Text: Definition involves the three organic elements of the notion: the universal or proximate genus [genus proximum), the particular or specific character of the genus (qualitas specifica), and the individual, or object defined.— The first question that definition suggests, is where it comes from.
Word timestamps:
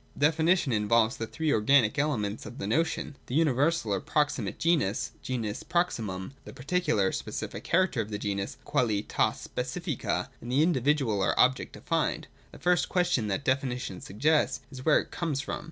Definition 0.17 0.71
involves 0.73 1.17
the 1.17 1.27
three 1.27 1.53
organic 1.53 1.99
elements 1.99 2.47
of 2.47 2.57
the 2.57 2.65
notion: 2.65 3.17
the 3.27 3.35
universal 3.35 3.93
or 3.93 3.99
proximate 3.99 4.57
genus 4.57 5.11
[genus 5.21 5.61
proximum), 5.61 6.33
the 6.43 6.51
particular 6.53 7.09
or 7.09 7.11
specific 7.11 7.63
character 7.63 8.01
of 8.01 8.09
the 8.09 8.17
genus 8.17 8.57
(qualitas 8.65 9.47
specifica), 9.47 10.29
and 10.41 10.51
the 10.51 10.63
individual, 10.63 11.19
or 11.21 11.39
object 11.39 11.73
defined.— 11.73 12.27
The 12.51 12.57
first 12.57 12.89
question 12.89 13.27
that 13.27 13.45
definition 13.45 14.01
suggests, 14.01 14.61
is 14.71 14.83
where 14.83 14.97
it 14.99 15.11
comes 15.11 15.39
from. 15.39 15.59